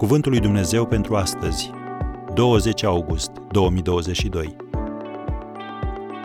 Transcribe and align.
Cuvântul 0.00 0.30
lui 0.30 0.40
Dumnezeu 0.40 0.86
pentru 0.86 1.16
astăzi, 1.16 1.70
20 2.34 2.82
august 2.82 3.30
2022. 3.30 4.56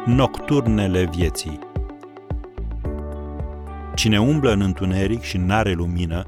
Nocturnele 0.05 1.05
vieții. 1.05 1.59
Cine 3.95 4.19
umblă 4.19 4.51
în 4.51 4.61
întuneric 4.61 5.21
și 5.21 5.37
n-are 5.37 5.73
lumină, 5.73 6.27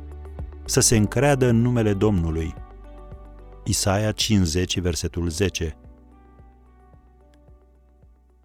să 0.65 0.79
se 0.79 0.97
încreadă 0.97 1.47
în 1.47 1.61
numele 1.61 1.93
Domnului. 1.93 2.53
Isaia 3.65 4.11
50, 4.11 4.79
versetul 4.79 5.29
10. 5.29 5.77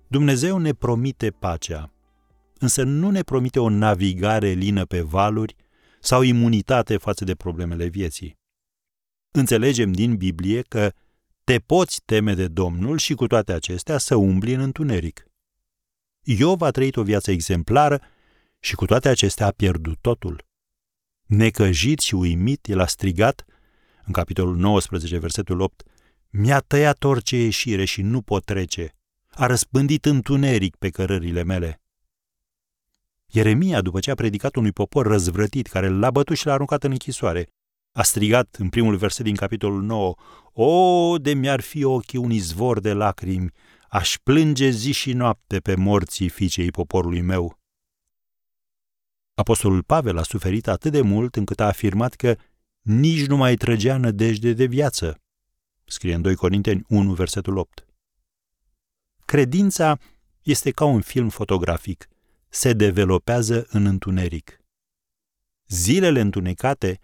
Dumnezeu 0.06 0.58
ne 0.58 0.72
promite 0.72 1.30
pacea, 1.30 1.92
însă 2.58 2.82
nu 2.82 3.10
ne 3.10 3.22
promite 3.22 3.60
o 3.60 3.68
navigare 3.68 4.48
lină 4.48 4.84
pe 4.84 5.00
valuri 5.00 5.56
sau 6.00 6.22
imunitate 6.22 6.96
față 6.96 7.24
de 7.24 7.34
problemele 7.34 7.86
vieții. 7.86 8.40
Înțelegem 9.34 9.92
din 9.92 10.16
Biblie 10.16 10.62
că 10.62 10.92
te 11.44 11.58
poți 11.58 12.02
teme 12.04 12.34
de 12.34 12.48
Domnul 12.48 12.98
și 12.98 13.14
cu 13.14 13.26
toate 13.26 13.52
acestea 13.52 13.98
să 13.98 14.14
umbli 14.14 14.52
în 14.52 14.60
întuneric. 14.60 15.26
Iov 16.22 16.62
a 16.62 16.70
trăit 16.70 16.96
o 16.96 17.02
viață 17.02 17.30
exemplară 17.30 18.00
și 18.58 18.74
cu 18.74 18.84
toate 18.84 19.08
acestea 19.08 19.46
a 19.46 19.50
pierdut 19.50 19.98
totul. 20.00 20.44
Necăjit 21.26 21.98
și 21.98 22.14
uimit, 22.14 22.66
el 22.66 22.80
a 22.80 22.86
strigat, 22.86 23.44
în 24.04 24.12
capitolul 24.12 24.56
19, 24.56 25.18
versetul 25.18 25.60
8, 25.60 25.82
Mi-a 26.30 26.60
tăiat 26.60 27.04
orice 27.04 27.36
ieșire 27.36 27.84
și 27.84 28.02
nu 28.02 28.22
pot 28.22 28.44
trece. 28.44 28.96
A 29.28 29.46
răspândit 29.46 30.04
întuneric 30.04 30.76
pe 30.76 30.90
cărările 30.90 31.42
mele. 31.42 31.80
Ieremia, 33.26 33.80
după 33.80 34.00
ce 34.00 34.10
a 34.10 34.14
predicat 34.14 34.54
unui 34.56 34.72
popor 34.72 35.06
răzvrătit 35.06 35.66
care 35.66 35.88
l-a 35.88 36.10
bătut 36.10 36.36
și 36.36 36.46
l-a 36.46 36.52
aruncat 36.52 36.84
în 36.84 36.90
închisoare, 36.90 37.48
a 37.92 38.02
strigat 38.02 38.56
în 38.58 38.68
primul 38.68 38.96
verset 38.96 39.24
din 39.24 39.34
capitolul 39.34 39.82
9, 39.82 40.14
O, 40.52 41.18
de 41.18 41.34
mi-ar 41.34 41.60
fi 41.60 41.84
ochii 41.84 42.18
un 42.18 42.30
izvor 42.30 42.80
de 42.80 42.92
lacrimi, 42.92 43.50
aș 43.88 44.18
plânge 44.22 44.70
zi 44.70 44.92
și 44.92 45.12
noapte 45.12 45.60
pe 45.60 45.74
morții 45.74 46.28
fiicei 46.28 46.70
poporului 46.70 47.20
meu. 47.20 47.60
Apostolul 49.34 49.82
Pavel 49.82 50.18
a 50.18 50.22
suferit 50.22 50.66
atât 50.66 50.92
de 50.92 51.00
mult 51.00 51.36
încât 51.36 51.60
a 51.60 51.66
afirmat 51.66 52.14
că 52.14 52.36
nici 52.80 53.26
nu 53.26 53.36
mai 53.36 53.54
trăgea 53.54 53.96
nădejde 53.96 54.52
de 54.52 54.64
viață. 54.64 55.20
Scrie 55.84 56.14
în 56.14 56.22
2 56.22 56.34
Corinteni 56.34 56.84
1, 56.88 57.12
versetul 57.12 57.56
8. 57.56 57.86
Credința 59.24 59.98
este 60.42 60.70
ca 60.70 60.84
un 60.84 61.00
film 61.00 61.28
fotografic. 61.28 62.08
Se 62.48 62.72
developează 62.72 63.66
în 63.68 63.86
întuneric. 63.86 64.60
Zilele 65.66 66.20
întunecate 66.20 67.00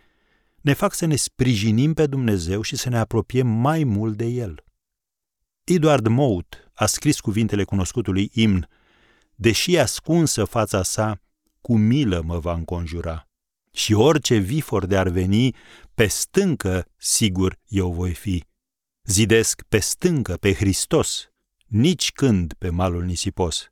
ne 0.69 0.75
fac 0.75 0.95
să 0.95 1.07
ne 1.07 1.17
sprijinim 1.17 1.95
pe 1.95 2.07
Dumnezeu 2.07 2.63
și 2.63 2.77
să 2.77 2.89
ne 2.89 2.99
apropiem 2.99 3.47
mai 3.47 3.85
mult 3.85 4.17
de 4.17 4.25
El. 4.25 4.65
Edward 5.65 6.07
Mout 6.07 6.71
a 6.75 6.87
scris 6.87 7.21
cuvintele 7.21 7.65
cunoscutului 7.65 8.31
imn, 8.33 8.69
Deși 9.35 9.79
ascunsă 9.79 10.45
fața 10.45 10.83
sa, 10.83 11.21
cu 11.61 11.77
milă 11.77 12.23
mă 12.25 12.39
va 12.39 12.53
înconjura. 12.53 13.29
Și 13.73 13.93
orice 13.93 14.37
vifor 14.37 14.87
de 14.87 14.97
ar 14.97 15.09
veni, 15.09 15.55
pe 15.95 16.07
stâncă, 16.07 16.87
sigur, 16.97 17.59
eu 17.67 17.93
voi 17.93 18.15
fi. 18.15 18.45
Zidesc 19.05 19.63
pe 19.69 19.79
stâncă, 19.79 20.35
pe 20.37 20.55
Hristos, 20.55 21.31
nici 21.67 22.13
când 22.13 22.55
pe 22.59 22.69
malul 22.69 23.05
nisipos. 23.05 23.69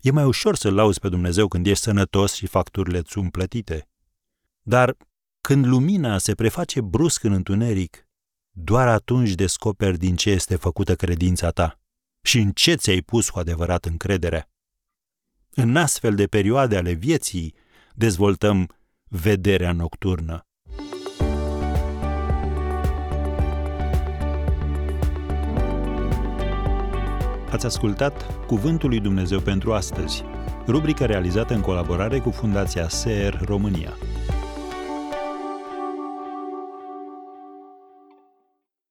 E 0.00 0.10
mai 0.10 0.24
ușor 0.24 0.56
să 0.56 0.70
lauzi 0.70 1.00
pe 1.00 1.08
Dumnezeu 1.08 1.48
când 1.48 1.66
ești 1.66 1.82
sănătos 1.82 2.34
și 2.34 2.46
facturile 2.46 3.02
sunt 3.06 3.30
plătite. 3.30 3.88
Dar 4.62 4.96
când 5.46 5.66
lumina 5.66 6.18
se 6.18 6.34
preface 6.34 6.80
brusc 6.80 7.22
în 7.22 7.32
întuneric, 7.32 8.08
doar 8.50 8.88
atunci 8.88 9.30
descoperi 9.30 9.98
din 9.98 10.16
ce 10.16 10.30
este 10.30 10.56
făcută 10.56 10.94
credința 10.94 11.50
ta 11.50 11.80
și 12.22 12.38
în 12.38 12.50
ce 12.50 12.74
ți-ai 12.74 13.00
pus 13.00 13.30
cu 13.30 13.38
adevărat 13.38 13.84
încrederea. 13.84 14.50
În 15.54 15.76
astfel 15.76 16.14
de 16.14 16.26
perioade 16.26 16.76
ale 16.76 16.92
vieții 16.92 17.54
dezvoltăm 17.94 18.68
vederea 19.08 19.72
nocturnă. 19.72 20.46
Ați 27.50 27.66
ascultat 27.66 28.46
Cuvântul 28.46 28.88
lui 28.88 29.00
Dumnezeu 29.00 29.40
pentru 29.40 29.72
astăzi, 29.72 30.22
rubrica 30.66 31.06
realizată 31.06 31.54
în 31.54 31.60
colaborare 31.60 32.18
cu 32.18 32.30
Fundația 32.30 32.88
SER 32.88 33.40
România. 33.44 33.96